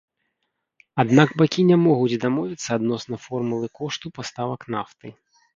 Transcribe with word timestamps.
Аднак 1.03 1.29
бакі 1.41 1.65
не 1.71 1.77
могуць 1.83 2.19
дамовіцца 2.25 2.69
адносна 2.79 3.15
формулы 3.27 3.67
кошту 3.81 4.07
паставак 4.17 4.61
нафты. 4.79 5.07